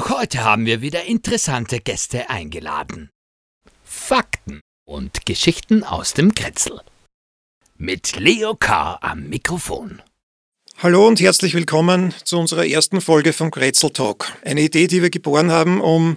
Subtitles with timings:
[0.00, 3.10] Auch heute haben wir wieder interessante Gäste eingeladen.
[3.84, 6.80] Fakten und Geschichten aus dem Kretzel.
[7.76, 8.98] Mit Leo K.
[9.02, 10.00] am Mikrofon.
[10.78, 14.32] Hallo und herzlich willkommen zu unserer ersten Folge vom Kretzel Talk.
[14.42, 16.16] Eine Idee, die wir geboren haben, um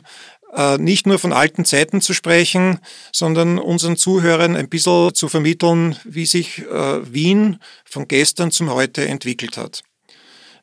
[0.56, 2.80] äh, nicht nur von alten Zeiten zu sprechen,
[3.12, 9.06] sondern unseren Zuhörern ein bisschen zu vermitteln, wie sich äh, Wien von gestern zum heute
[9.06, 9.84] entwickelt hat.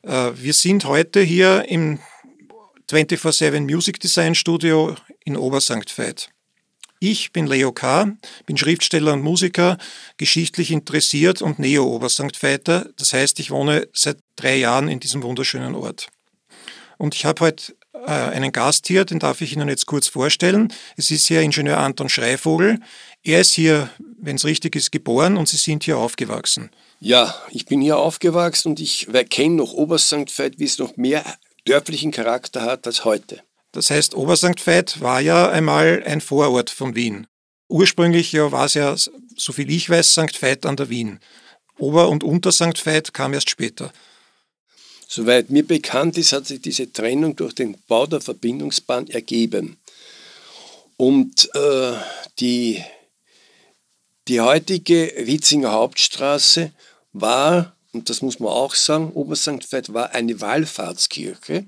[0.01, 1.99] Äh, wir sind heute hier im
[2.91, 6.29] 24-7 Music Design Studio in Obersankt Veit.
[6.99, 9.77] Ich bin Leo K., bin Schriftsteller und Musiker,
[10.17, 12.89] geschichtlich interessiert und Neo-Obersankt Veiter.
[12.97, 16.09] Das heißt, ich wohne seit drei Jahren in diesem wunderschönen Ort.
[16.97, 20.73] Und ich habe heute äh, einen Gast hier, den darf ich Ihnen jetzt kurz vorstellen.
[20.97, 22.79] Es ist hier Ingenieur Anton Schreivogel.
[23.23, 26.69] Er ist hier, wenn es richtig ist, geboren und Sie sind hier aufgewachsen.
[26.99, 31.23] Ja, ich bin hier aufgewachsen und ich kenne noch Obersankt Veit, wie es noch mehr
[31.65, 33.41] dörflichen Charakter hat als heute.
[33.71, 37.27] Das heißt, Obersankt Veit war ja einmal ein Vorort von Wien.
[37.69, 38.95] Ursprünglich ja war es ja,
[39.37, 40.41] soviel ich weiß, St.
[40.41, 41.19] Veit an der Wien.
[41.77, 42.85] Ober- und Unter St.
[42.85, 43.93] Veit kam erst später.
[45.07, 49.77] Soweit mir bekannt ist, hat sich diese Trennung durch den Bau der Verbindungsbahn ergeben.
[50.97, 51.93] Und äh,
[52.39, 52.83] die,
[54.27, 56.71] die heutige Witzinger Hauptstraße
[57.13, 61.65] war, und das muss man auch sagen, Obersankt Veit war eine Wallfahrtskirche.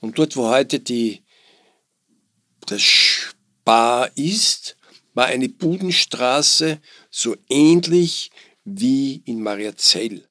[0.00, 1.22] Und dort, wo heute die,
[2.66, 4.76] das Spar ist,
[5.14, 6.80] war eine Budenstraße
[7.10, 8.30] so ähnlich
[8.64, 10.28] wie in Mariazell.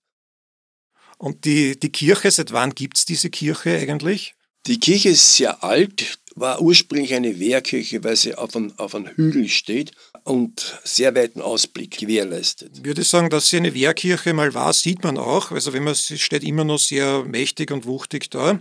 [1.18, 4.36] Und die, die Kirche, seit wann gibt es diese Kirche eigentlich?
[4.68, 9.08] Die Kirche ist sehr alt, war ursprünglich eine Wehrkirche, weil sie auf einem, auf einem
[9.08, 9.94] Hügel steht
[10.26, 12.72] und sehr weiten Ausblick gewährleistet.
[12.80, 15.52] Ich würde sagen, dass sie eine Wehrkirche mal war, sieht man auch.
[15.52, 18.60] Also wenn man sie steht immer noch sehr mächtig und wuchtig da.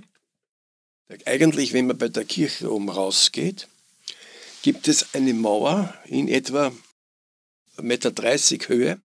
[1.24, 3.66] Eigentlich, wenn man bei der Kirche oben rausgeht,
[4.62, 6.68] gibt es eine Mauer in etwa
[7.78, 9.00] 1,30 Meter Höhe,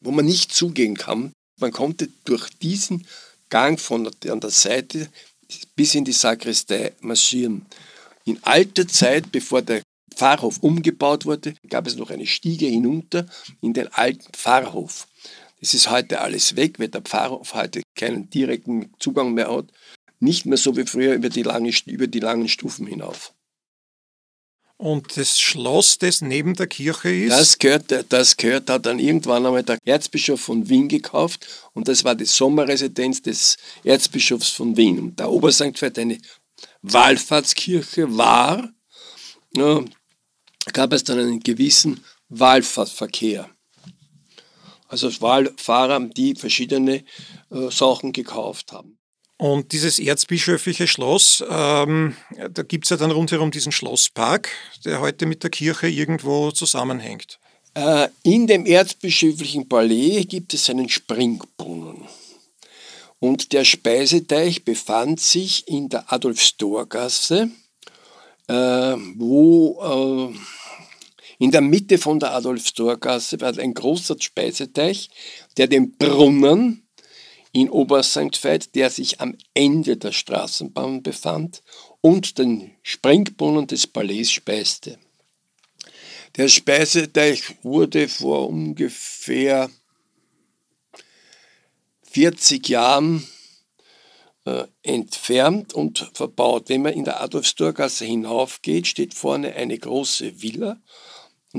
[0.00, 1.32] wo man nicht zugehen kann.
[1.60, 3.06] Man konnte durch diesen
[3.50, 5.08] Gang von an der Seite
[5.76, 7.66] bis in die Sakristei marschieren.
[8.24, 9.82] In alter Zeit, bevor der
[10.18, 13.26] Pfarrhof umgebaut wurde, gab es noch eine Stiege hinunter
[13.60, 15.06] in den alten Pfarrhof.
[15.60, 19.72] Das ist heute alles weg, weil der Pfarrhof heute keinen direkten Zugang mehr hat
[20.20, 23.34] nicht mehr so wie früher über die, lange, über die langen Stufen hinauf.
[24.76, 27.32] Und das Schloss, das neben der Kirche ist?
[27.32, 32.04] Das gehört, das gehört, hat dann irgendwann einmal der Erzbischof von Wien gekauft und das
[32.04, 35.00] war die Sommerresidenz des Erzbischofs von Wien.
[35.00, 36.18] Und der Obersankt Veit eine
[36.82, 38.70] Wallfahrtskirche war,
[39.56, 39.82] ja,
[40.78, 43.50] gab es dann einen gewissen Wallfahrtverkehr.
[44.86, 47.02] Also Wallfahrer, die verschiedene
[47.50, 48.96] äh, Sachen gekauft haben.
[49.38, 52.16] Und dieses erzbischöfliche Schloss, ähm,
[52.52, 54.50] da gibt es ja dann rundherum diesen Schlosspark,
[54.84, 57.40] der heute mit der Kirche irgendwo zusammenhängt.
[57.74, 62.06] Äh, in dem erzbischöflichen Palais gibt es einen Springbrunnen.
[63.18, 67.50] Und der Speiseteich befand sich in der Adolfstorgasse,
[68.46, 68.54] äh,
[69.16, 70.38] wo äh,
[71.38, 75.08] in der Mitte von der Adolfstorgasse war ein großer Speiseteich,
[75.56, 76.88] der den Brunnen
[77.52, 81.62] in Oberst Veit, der sich am Ende der Straßenbahn befand
[82.00, 84.98] und den Springbrunnen des Palais speiste.
[86.36, 89.70] Der Speiseteich wurde vor ungefähr
[92.02, 93.26] 40 Jahren
[94.44, 96.68] äh, entfernt und verbaut.
[96.68, 100.80] Wenn man in der Adolfstorgasse hinaufgeht, steht vorne eine große Villa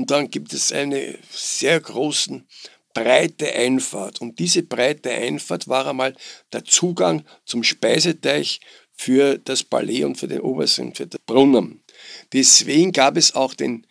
[0.00, 2.46] und dann gibt es einen sehr großen
[2.94, 4.22] breite Einfahrt.
[4.22, 6.16] Und diese breite Einfahrt war einmal
[6.54, 8.60] der Zugang zum Speiseteich
[8.94, 11.82] für das Palais und für den Obersankt, für den Brunnen.
[12.32, 13.86] Deswegen gab es auch den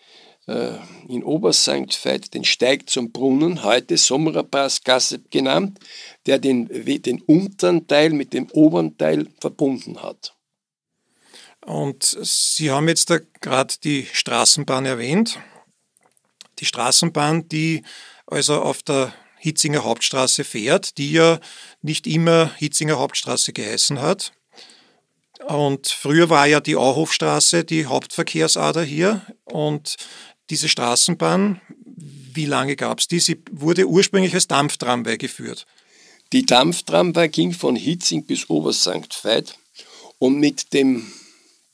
[0.48, 0.72] äh,
[1.08, 5.78] in Obersankt Veit den Steig zum Brunnen, heute Sommerpassgasse genannt,
[6.26, 6.70] der den,
[7.04, 10.36] den unteren Teil mit dem oberen Teil verbunden hat.
[11.64, 15.38] Und Sie haben jetzt da gerade die Straßenbahn erwähnt.
[16.60, 17.84] Die Straßenbahn, die
[18.28, 21.40] also auf der Hitzinger Hauptstraße fährt, die ja
[21.82, 24.34] nicht immer Hitzinger Hauptstraße geheißen hat.
[25.48, 29.96] Und früher war ja die Auhofstraße die Hauptverkehrsader hier und
[30.50, 31.62] diese Straßenbahn,
[32.34, 33.20] wie lange gab es die?
[33.20, 35.66] Sie wurde ursprünglich als Dampftramway geführt.
[36.34, 39.56] Die Dampftramway ging von Hitzing bis Obersankt Veit
[40.20, 41.12] und mit dem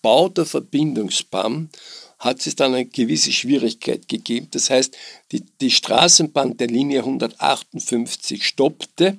[0.02, 1.70] Bau der Verbindungsbahn
[2.20, 4.48] hat es dann eine gewisse Schwierigkeit gegeben.
[4.52, 4.96] Das heißt,
[5.32, 9.18] die, die Straßenbahn der Linie 158 stoppte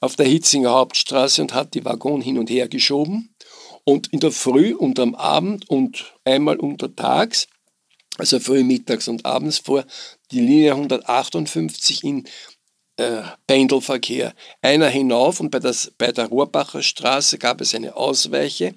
[0.00, 3.30] auf der Hitzinger Hauptstraße und hat die Waggon hin und her geschoben.
[3.84, 7.48] Und in der Früh und am Abend und einmal untertags,
[8.18, 9.84] also früh, mittags und abends vor
[10.30, 12.24] die Linie 158 in
[12.98, 14.34] äh, Pendelverkehr.
[14.60, 18.74] Einer hinauf und bei, das, bei der Rohrbacher Straße gab es eine Ausweiche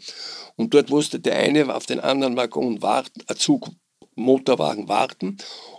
[0.55, 3.69] und dort musste der eine auf den anderen Waggon warten, ein Zug,
[4.15, 5.37] Motorwagen warten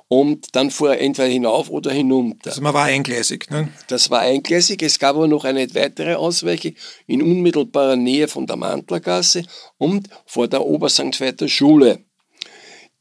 [0.09, 2.51] und dann fuhr er entweder hinauf oder hinunter.
[2.51, 3.51] Also man war eingleisig.
[3.51, 3.69] Ne?
[3.87, 4.83] Das war eingleisig.
[4.83, 6.75] Es gab aber noch eine weitere Ausweiche
[7.07, 9.45] in unmittelbarer Nähe von der Mantlergasse
[9.79, 12.05] und vor der Obersankt Schule.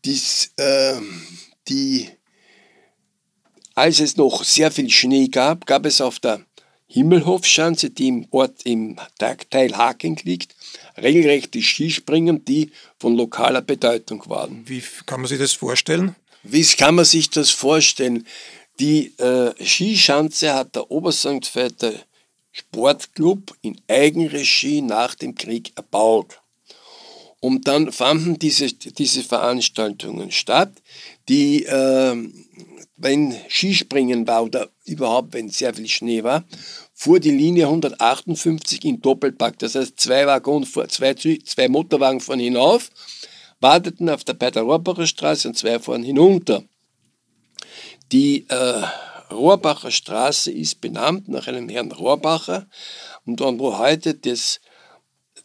[0.05, 0.99] Dies, äh,
[1.67, 2.09] die,
[3.75, 6.45] als es noch sehr viel Schnee gab, gab es auf der
[6.87, 10.55] Himmelhofschanze, die im Ort im Teil Haken liegt,
[10.97, 14.67] regelrechte Skispringen, die von lokaler Bedeutung waren.
[14.67, 16.15] Wie kann man sich das vorstellen?
[16.43, 18.27] Wie kann man sich das vorstellen?
[18.79, 21.93] Die äh, Skischanze hat der Obersankt Veiter
[22.51, 26.41] Sportclub in Eigenregie nach dem Krieg erbaut.
[27.39, 30.71] Und dann fanden diese, diese Veranstaltungen statt,
[31.29, 32.15] die, äh,
[33.01, 36.43] wenn Skispringen war oder überhaupt, wenn sehr viel Schnee war,
[36.93, 39.59] fuhr die Linie 158 in Doppelpack.
[39.59, 42.89] Das heißt, zwei, Waggon, zwei, zwei Motorwagen fahren hinauf
[43.61, 46.63] warteten auf der, bei der Rohrbacher Straße und zwei fahren hinunter.
[48.11, 48.83] Die äh,
[49.31, 52.67] Rohrbacher Straße ist benannt nach einem Herrn Rohrbacher
[53.25, 54.59] und dann, wo heute das,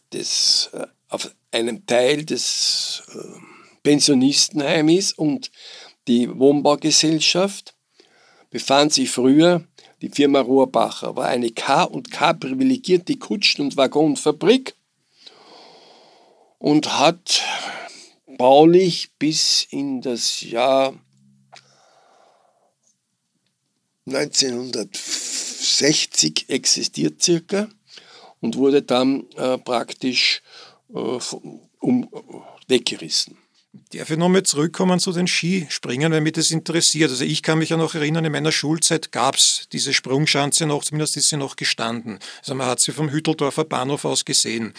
[0.09, 3.17] das äh, auf einem Teil des äh,
[3.83, 5.51] Pensionistenheim ist und
[6.07, 7.75] die Wohnbaugesellschaft,
[8.49, 9.67] befand sich früher
[10.01, 14.75] die Firma Rohrbacher, war eine K&K privilegierte Kutschen- und Waggonfabrik
[16.59, 17.43] und hat
[18.37, 20.93] baulich bis in das Jahr
[24.05, 27.69] 1960 existiert circa
[28.39, 30.41] und wurde dann äh, praktisch
[30.93, 31.19] äh,
[31.79, 32.09] um,
[32.67, 33.37] weggerissen.
[33.93, 37.11] Darf ich nochmal zurückkommen zu den Skispringen, weil mich das interessiert.
[37.11, 40.83] Also ich kann mich ja noch erinnern, in meiner Schulzeit gab es diese Sprungschanze noch,
[40.83, 42.19] zumindest ist sie noch gestanden.
[42.39, 44.73] Also man hat sie vom Hütteldorfer Bahnhof aus gesehen.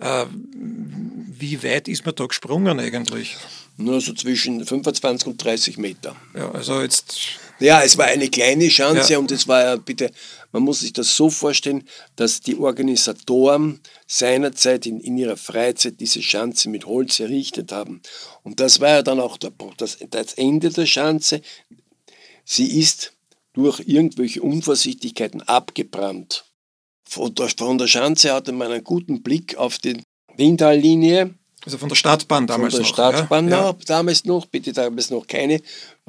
[0.00, 3.36] Äh, wie weit ist man da gesprungen eigentlich?
[3.76, 6.16] Nur so zwischen 25 und 30 Meter.
[6.34, 7.38] Ja, also jetzt.
[7.62, 9.18] Ja, es war eine kleine Chance ja.
[9.18, 10.10] und es war ja bitte,
[10.50, 11.84] man muss sich das so vorstellen,
[12.16, 18.02] dass die Organisatoren seinerzeit in, in ihrer Freizeit diese Schanze mit Holz errichtet haben.
[18.42, 21.40] Und das war ja dann auch der, das, das Ende der Schanze.
[22.44, 23.12] Sie ist
[23.52, 26.44] durch irgendwelche Unvorsichtigkeiten abgebrannt.
[27.04, 30.02] Von der, von der Schanze hatte man einen guten Blick auf die
[30.36, 31.34] Windtallinie.
[31.64, 32.78] Also von der Stadtbahn damals noch.
[32.78, 33.62] Von der Stadtbahn ja?
[33.62, 35.60] noch, damals noch, bitte damals noch keine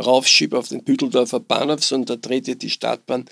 [0.04, 3.26] Raufschiebe auf den Büdeldorfer Bahnhof, sondern da drehte die Stadtbahn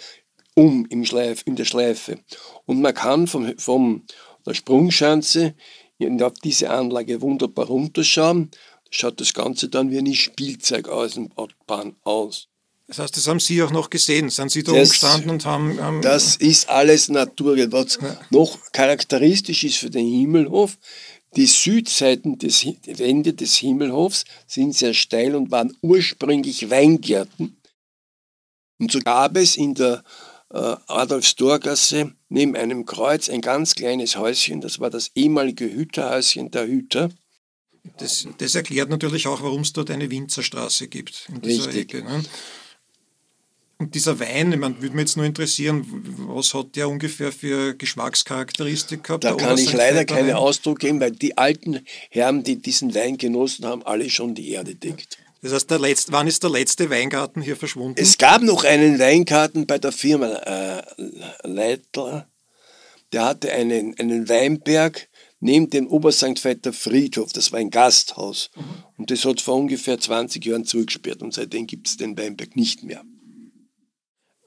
[0.54, 2.20] um im Schleif, in der Schleife.
[2.66, 4.04] Und man kann vom, vom
[4.46, 5.56] der Sprungschanze
[6.22, 8.50] auf diese Anlage wunderbar runterschauen.
[8.86, 12.48] Da schaut das Ganze dann wie eine Spielzeugaußenbahn aus.
[12.88, 14.30] Das heißt, das haben Sie auch noch gesehen.
[14.30, 16.02] Sind Sie da das, umgestanden und haben, haben.
[16.02, 17.56] Das ist alles Natur.
[17.72, 18.20] Was ja.
[18.32, 20.78] noch charakteristisch ist für den Himmelhof,
[21.36, 27.58] die Südseiten des Wände des Himmelhofs sind sehr steil und waren ursprünglich Weingärten.
[28.80, 30.04] Und so gab es in der
[30.50, 34.60] äh, Adolfstorgasse neben einem Kreuz ein ganz kleines Häuschen.
[34.60, 37.10] Das war das ehemalige Hüterhäuschen der Hüter.
[37.98, 41.30] Das, das erklärt natürlich auch, warum es dort eine Winzerstraße gibt.
[41.30, 41.94] In dieser Richtig.
[41.94, 42.24] Ecke, ne?
[43.82, 45.84] Und dieser Wein, ich meine, würde mich jetzt nur interessieren,
[46.28, 49.24] was hat der ungefähr für Geschmackscharakteristik gehabt?
[49.24, 53.66] Da kann ich leider keinen Ausdruck geben, weil die alten Herren, die diesen Wein genossen
[53.66, 55.18] haben, alle schon die Erde deckt.
[55.42, 58.00] Das heißt, der letzte, wann ist der letzte Weingarten hier verschwunden?
[58.00, 60.84] Es gab noch einen Weingarten bei der Firma äh,
[61.42, 62.30] Leitler.
[63.14, 65.10] Der hatte einen, einen Weinberg
[65.40, 67.34] neben dem Obersankt Vetter Friedhof.
[67.34, 68.52] Das war ein Gasthaus.
[68.56, 68.64] Mhm.
[68.98, 71.24] Und das hat vor ungefähr 20 Jahren zugesperrt.
[71.24, 73.04] Und seitdem gibt es den Weinberg nicht mehr.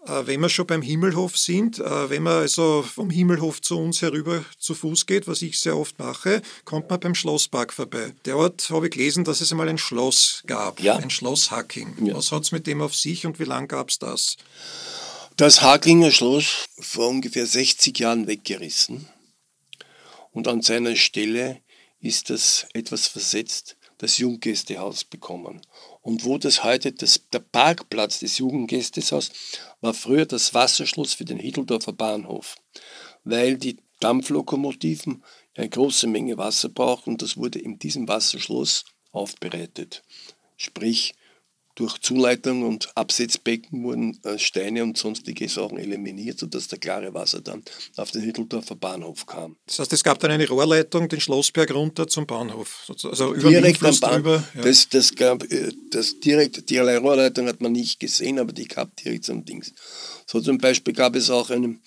[0.06, 4.02] Äh, wenn wir schon beim Himmelhof sind, äh, wenn man also vom Himmelhof zu uns
[4.02, 8.12] herüber zu Fuß geht, was ich sehr oft mache, kommt man beim Schlosspark vorbei.
[8.24, 10.96] Dort habe ich gelesen, dass es einmal ein Schloss gab, ja.
[10.96, 12.06] ein Schloss Hacking.
[12.06, 12.16] Ja.
[12.16, 14.36] Was hat es mit dem auf sich und wie lange gab es das?
[15.36, 19.08] Das Hacklinger Schloss vor ungefähr 60 Jahren weggerissen
[20.32, 21.60] und an seiner Stelle
[22.00, 25.62] ist das etwas versetzt, das Junggästehaus bekommen.
[26.04, 29.32] Und wo das heute das, der Parkplatz des Jugendgästeshauses
[29.80, 32.56] war früher das Wasserschloss für den Hiddeldorfer Bahnhof,
[33.24, 40.02] weil die Dampflokomotiven eine große Menge Wasser brauchten und das wurde in diesem Wasserschloss aufbereitet.
[40.58, 41.14] Sprich,
[41.74, 47.40] durch Zuleitung und Absetzbecken wurden äh, Steine und sonstige Sachen eliminiert, sodass der klare Wasser
[47.40, 47.62] dann
[47.96, 49.56] auf den Hütteldorfer Bahnhof kam.
[49.66, 52.84] Das heißt, es gab dann eine Rohrleitung den Schlossberg runter zum Bahnhof.
[52.88, 54.42] Also über direkt am Bahnhof.
[54.54, 54.62] Ja.
[54.62, 58.94] Das, das, gab, äh, das direkt, die Rohrleitung hat man nicht gesehen, aber die gab
[58.96, 59.72] direkt zum Dings.
[60.26, 61.82] So zum Beispiel gab es auch einen,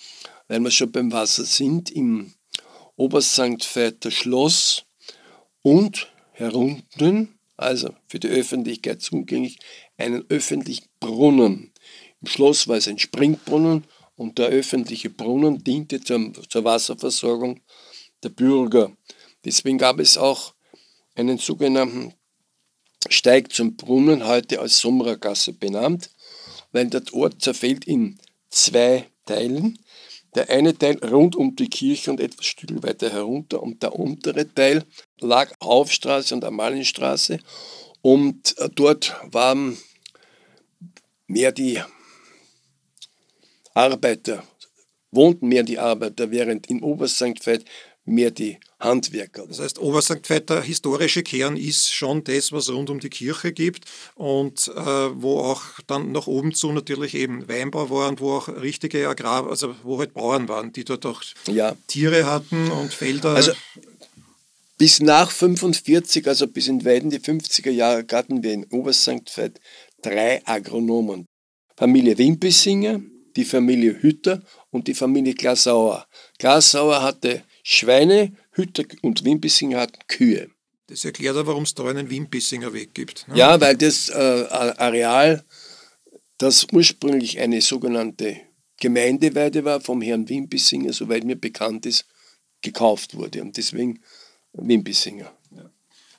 [0.48, 2.34] weil wir schon beim Wasser sind, im
[2.96, 4.84] Oberst Veiter Schloss
[5.62, 9.58] und herunten also für die Öffentlichkeit zugänglich,
[9.98, 11.72] einen öffentlichen Brunnen.
[12.22, 13.84] Im Schloss war es ein Springbrunnen
[14.16, 17.60] und der öffentliche Brunnen diente zum, zur Wasserversorgung
[18.22, 18.96] der Bürger.
[19.44, 20.54] Deswegen gab es auch
[21.14, 22.14] einen sogenannten
[23.08, 26.10] Steig zum Brunnen, heute als Sommergasse benannt,
[26.72, 28.18] weil der Ort zerfällt in
[28.50, 29.78] zwei Teilen.
[30.34, 34.52] Der eine Teil rund um die Kirche und etwas Stück weiter herunter und der untere
[34.52, 34.84] Teil
[35.20, 37.38] lag Haufstraße und Amalienstraße
[38.02, 39.78] und äh, dort waren
[41.26, 41.80] mehr die
[43.74, 44.42] Arbeiter,
[45.10, 47.64] wohnten mehr die Arbeiter, während in Oberst Veit
[48.04, 49.46] mehr die Handwerker.
[49.46, 53.52] Das heißt, Oberst Veit, der historische Kern ist schon das, was rund um die Kirche
[53.52, 53.84] gibt
[54.14, 54.80] und äh,
[55.22, 59.48] wo auch dann nach oben zu natürlich eben Weinbau war und wo auch richtige Agrar,
[59.48, 61.76] also wo halt Bauern waren, die dort auch ja.
[61.86, 63.34] Tiere hatten und Felder.
[63.34, 63.52] Also
[64.78, 69.60] bis nach 45, also bis in Weiden die 50er Jahre, hatten wir in Oberst Veit
[70.00, 71.26] drei Agronomen.
[71.76, 73.00] Familie Wimpesinger,
[73.36, 76.06] die Familie Hütter und die Familie Glasauer.
[76.38, 80.50] Glasauer hatte Schweine, Hütter und Wimpesinger hatten Kühe.
[80.86, 83.28] Das erklärt aber, warum es da einen Wimpesinger Weg gibt.
[83.28, 83.36] Ne?
[83.36, 84.14] Ja, weil das äh,
[84.48, 85.44] Areal,
[86.38, 88.40] das ursprünglich eine sogenannte
[88.80, 92.06] Gemeindeweide war, vom Herrn Wimpesinger, soweit mir bekannt ist,
[92.62, 93.42] gekauft wurde.
[93.42, 94.00] Und deswegen
[94.60, 95.32] Wimpesinger.
[95.50, 95.70] Ja.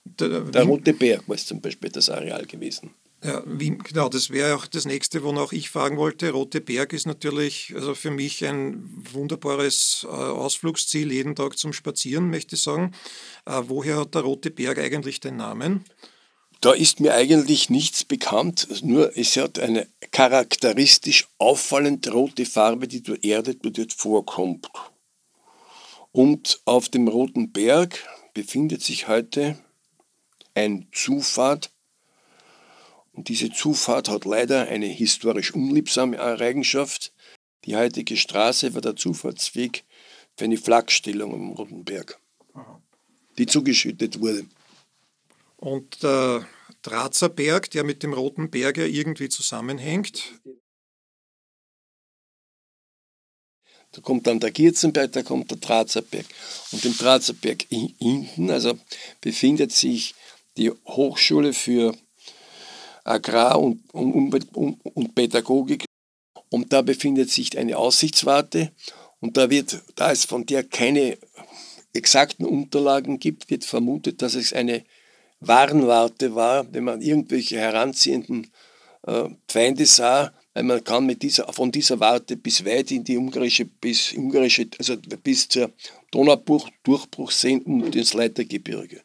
[0.03, 2.91] Der, der Rote Berg war zum Beispiel das Areal gewesen.
[3.22, 6.31] Ja, Wien, genau, das wäre auch das nächste, wonach ich fragen wollte.
[6.31, 8.81] Rote Berg ist natürlich also für mich ein
[9.12, 12.93] wunderbares äh, Ausflugsziel, jeden Tag zum Spazieren, möchte ich sagen.
[13.46, 15.84] Äh, woher hat der Rote Berg eigentlich den Namen?
[16.62, 23.01] Da ist mir eigentlich nichts bekannt, nur es hat eine charakteristisch auffallend rote Farbe, die
[23.01, 24.69] der Erde dort vorkommt.
[26.12, 28.00] Und auf dem Roten Berg
[28.34, 29.58] befindet sich heute
[30.54, 31.72] ein Zufahrt
[33.20, 37.14] und diese Zufahrt hat leider eine historisch unliebsame Eigenschaft.
[37.66, 39.84] Die heutige Straße war der Zufahrtsweg
[40.38, 42.18] für eine Flakstellung am Roten Berg,
[43.38, 44.46] die zugeschüttet wurde.
[45.58, 46.48] Und der
[46.82, 50.40] Drazer Berg, der mit dem Roten Berg ja irgendwie zusammenhängt.
[53.91, 56.25] Da kommt dann der Gierzenberg, da kommt der Drazerberg.
[56.72, 58.77] Und im Drazerberg hinten, also
[59.22, 60.13] befindet sich
[60.58, 61.96] die Hochschule für
[63.03, 65.86] Agrar- und, und, und, und Pädagogik.
[66.50, 68.72] Und da befindet sich eine Aussichtswarte
[69.19, 71.17] und da wird, da es von der keine
[71.93, 74.84] exakten Unterlagen gibt, wird vermutet, dass es eine
[75.39, 78.51] Warnwarte war, wenn man irgendwelche heranziehenden
[79.05, 83.65] äh, Feinde sah, man kann mit dieser, von dieser Warte bis weit in die ungarische,
[83.65, 85.72] bis, ungarische, also bis zur
[86.12, 89.01] Donaudurchbruch sehen und ins Leitergebirge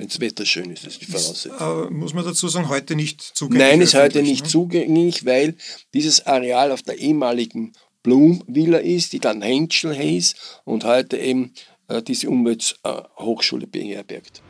[0.00, 1.84] wenn das Wetter schön ist, das ist die Voraussetzung.
[1.84, 3.68] Ist, muss man dazu sagen, heute nicht zugänglich?
[3.68, 4.48] Nein, ist heute nicht ne?
[4.48, 5.56] zugänglich, weil
[5.92, 7.72] dieses Areal auf der ehemaligen
[8.02, 10.34] Blum-Villa ist, die dann Henschel hieß
[10.64, 11.52] und heute eben
[11.88, 14.40] äh, diese Umwelthochschule beherbergt.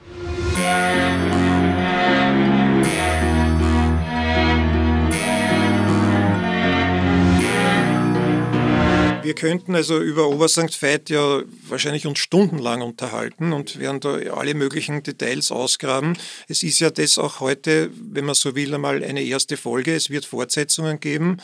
[9.23, 14.55] Wir könnten also über Obersankt Veit ja wahrscheinlich uns stundenlang unterhalten und werden da alle
[14.55, 16.17] möglichen Details ausgraben.
[16.49, 19.95] Es ist ja das auch heute, wenn man so will, einmal eine erste Folge.
[19.95, 21.37] Es wird Fortsetzungen geben.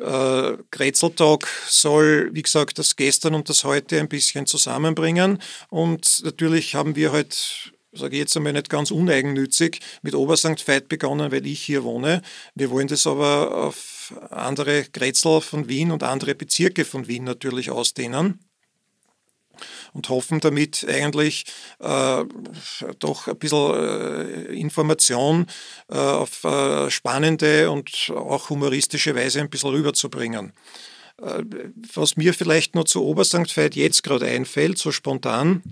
[0.00, 5.38] Äh, Grätzeltalk soll, wie gesagt, das Gestern und das Heute ein bisschen zusammenbringen.
[5.68, 10.88] Und natürlich haben wir halt sage ich jetzt einmal nicht ganz uneigennützig, mit Obersankt Veit
[10.88, 12.22] begonnen, weil ich hier wohne.
[12.54, 17.70] Wir wollen das aber auf andere Grätzl von Wien und andere Bezirke von Wien natürlich
[17.70, 18.40] ausdehnen
[19.92, 21.44] und hoffen damit eigentlich
[21.80, 22.24] äh,
[22.98, 25.46] doch ein bisschen äh, Information
[25.88, 30.52] äh, auf äh, spannende und auch humoristische Weise ein bisschen rüberzubringen.
[31.20, 31.42] Äh,
[31.94, 35.62] was mir vielleicht noch zu Obersankt Veit jetzt gerade einfällt, so spontan,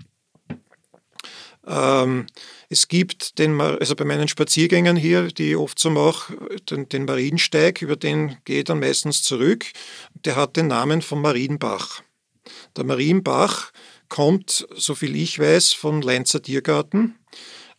[1.69, 2.27] ähm,
[2.69, 6.35] es gibt den, also bei meinen Spaziergängen hier, die ich oft so mache,
[6.69, 9.65] den, den Mariensteig, über den gehe ich dann meistens zurück.
[10.25, 12.01] Der hat den Namen von Marienbach.
[12.75, 13.71] Der Marienbach
[14.09, 17.15] kommt, soviel ich weiß, von Leinzer Tiergarten.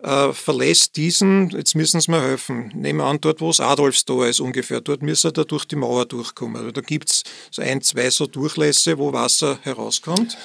[0.02, 4.26] äh, verlässt diesen, jetzt müssen Sie mir helfen, nehmen wir an, dort wo es Adolfstor
[4.26, 6.73] ist ungefähr, dort müsste er durch die Mauer durchkommen.
[6.73, 10.38] Da gibt es so ein, zwei so Durchlässe, wo Wasser herauskommt.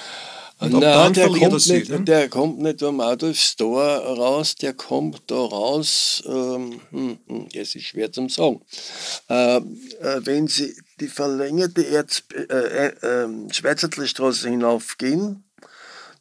[0.57, 2.01] Und Nein, der kommt, nicht, ne?
[2.01, 7.83] der kommt nicht am Adolfstor raus, der kommt da raus, ähm, hm, hm, es ist
[7.83, 8.61] schwer zum sagen.
[9.29, 9.61] Äh, äh,
[10.21, 15.43] wenn Sie die verlängerte Erz, äh, äh, ähm, Schweizertlerstraße hinaufgehen,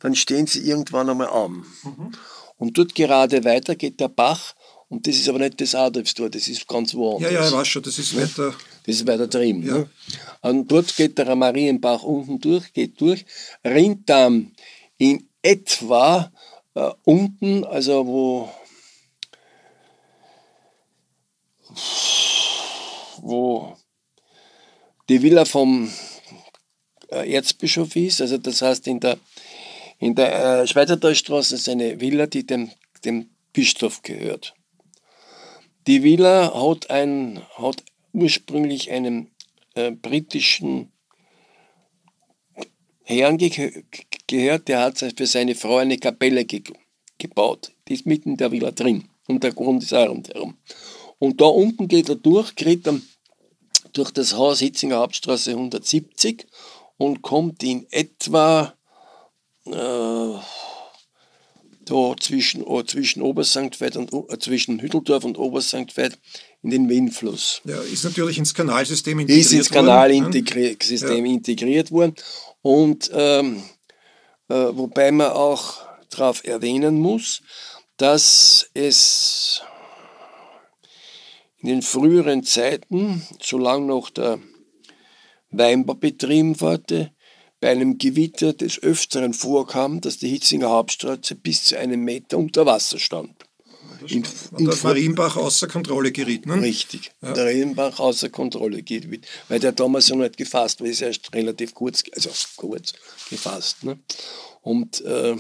[0.00, 1.64] dann stehen Sie irgendwann einmal an.
[1.85, 2.12] Mhm.
[2.59, 4.55] Und dort gerade weiter geht der Bach
[4.94, 7.32] und das ist aber nicht das Adolfstor, das ist ganz woanders.
[7.32, 8.54] Ja, ja, ich weiß schon, das ist weiter.
[8.86, 9.66] Das ist weiter drüben.
[9.66, 9.78] Ja.
[9.78, 9.90] Ne?
[10.42, 13.24] Und dort geht der Marienbach unten durch, geht durch,
[13.64, 14.52] rinnt dann
[14.96, 16.30] in etwa
[16.74, 18.48] äh, unten, also wo,
[23.20, 23.76] wo
[25.08, 25.90] die Villa vom
[27.08, 29.18] äh, Erzbischof ist, also das heißt in der,
[29.98, 32.70] in der äh, ist eine Villa, die dem,
[33.04, 34.54] dem Bischof gehört.
[35.87, 39.29] Die Villa hat, ein, hat ursprünglich einem
[39.75, 40.93] äh, britischen
[43.03, 43.85] Herrn ge
[44.26, 46.62] gehört, der hat für seine Frau eine Kapelle ge
[47.19, 47.73] gebaut.
[47.87, 50.57] Die ist mitten in der Villa drin und der Grund ist auch rundherum.
[51.19, 53.03] Und da unten geht er durch, geht dann
[53.93, 56.47] durch das Haus Hitzinger Hauptstraße 170
[56.97, 58.75] und kommt in etwa
[59.67, 60.38] äh,
[61.85, 66.19] da zwischen, oh, zwischen Obersanktweit und äh, zwischen Hütteldorf und Obersanktweit
[66.62, 67.61] in den Winnfluss.
[67.64, 69.53] Ja, ist natürlich ins Kanalsystem integriert worden.
[69.53, 71.29] Ist ins Kanalsystem ne?
[71.29, 71.35] ja.
[71.35, 72.14] integriert worden.
[72.62, 73.62] Und ähm,
[74.49, 75.76] äh, wobei man auch
[76.11, 77.43] darauf erwähnen muss,
[77.97, 79.62] dass es
[81.59, 84.38] in den früheren Zeiten, solange noch der
[85.50, 87.13] Weinbau betrieben wurde,
[87.64, 92.66] bei einem Gewitter des Öfteren vorkam, dass die Hitzinger Hauptstraße bis zu einem Meter unter
[92.66, 93.33] Wasser stand.
[94.06, 94.23] In,
[94.59, 96.44] in der Marienbach außer Kontrolle geriet.
[96.44, 96.61] Ne?
[96.61, 97.33] Richtig, ja.
[97.33, 101.72] der Marienbach außer Kontrolle geriet, weil der damals noch nicht gefasst war, ist erst relativ
[101.72, 102.92] kurz, also kurz
[103.31, 103.83] gefasst.
[103.83, 103.98] Ne?
[104.61, 105.35] Und äh,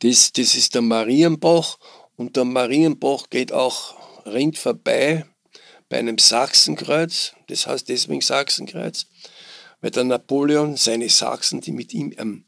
[0.00, 1.78] das, das ist der Marienbach
[2.16, 3.94] und der Marienbach geht auch
[4.26, 5.24] ringt vorbei
[5.88, 9.06] bei einem Sachsenkreuz, das heißt deswegen Sachsenkreuz,
[9.80, 12.44] weil der Napoleon seine Sachsen, die mit ihm ähm,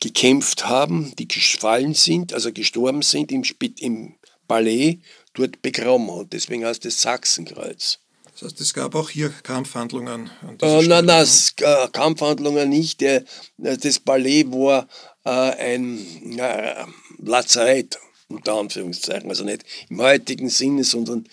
[0.00, 4.14] gekämpft haben, die gefallen sind, also gestorben sind im, Spit im
[4.46, 4.98] Palais,
[5.34, 6.32] dort begraben hat.
[6.32, 7.98] Deswegen heißt es Sachsenkreuz.
[8.32, 10.30] Das heißt, es gab auch hier Kampfhandlungen?
[10.60, 11.26] Äh, nein, nein,
[11.60, 13.00] äh, Kampfhandlungen nicht.
[13.00, 13.24] Der,
[13.62, 14.86] äh, das Palais war
[15.24, 16.84] äh, ein äh,
[17.18, 19.30] Lazarett, unter Anführungszeichen.
[19.30, 21.26] Also nicht im heutigen Sinne, sondern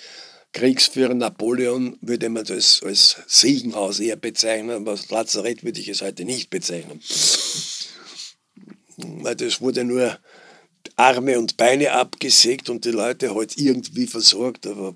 [0.54, 6.26] Kriegsführer Napoleon würde man das als Siegenhaus eher bezeichnen, aber Lazarett würde ich es heute
[6.26, 7.02] nicht bezeichnen.
[8.98, 10.18] Weil das wurde nur
[10.96, 14.96] Arme und Beine abgesägt und die Leute halt irgendwie versorgt, aber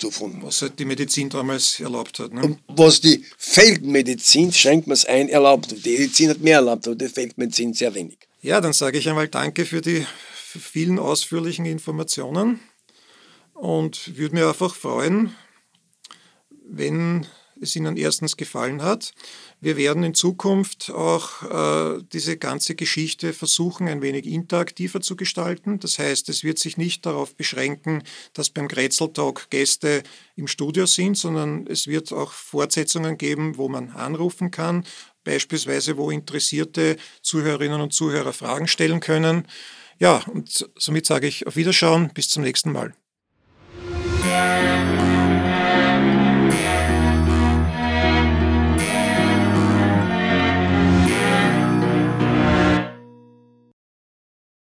[0.00, 0.42] davon.
[0.42, 2.34] Was halt die Medizin damals erlaubt hat.
[2.34, 2.58] Ne?
[2.68, 5.74] was die Feldmedizin, schränkt man es ein, erlaubt.
[5.84, 8.18] Die Medizin hat mehr erlaubt, aber die Feldmedizin sehr wenig.
[8.42, 12.60] Ja, dann sage ich einmal Danke für die vielen ausführlichen Informationen
[13.54, 15.34] und würde mir einfach freuen,
[16.64, 17.26] wenn
[17.62, 19.12] es Ihnen erstens gefallen hat.
[19.60, 25.78] Wir werden in Zukunft auch äh, diese ganze Geschichte versuchen, ein wenig interaktiver zu gestalten.
[25.78, 30.02] Das heißt, es wird sich nicht darauf beschränken, dass beim Grätzl-Talk Gäste
[30.34, 34.84] im Studio sind, sondern es wird auch Fortsetzungen geben, wo man anrufen kann,
[35.24, 39.46] beispielsweise wo interessierte Zuhörerinnen und Zuhörer Fragen stellen können.
[40.00, 42.92] Ja, und somit sage ich auf Wiederschauen, bis zum nächsten Mal.
[44.32, 45.11] Música